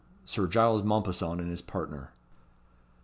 Sir 0.25 0.47
Giles 0.47 0.81
Mompesson 0.81 1.39
and 1.39 1.51
his 1.51 1.61
partner. 1.61 2.11